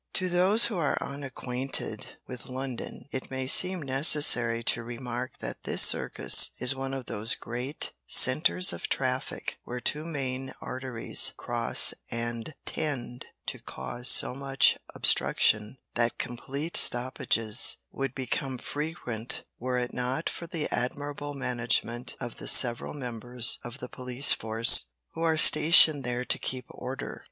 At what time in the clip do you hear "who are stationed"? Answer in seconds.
25.13-26.03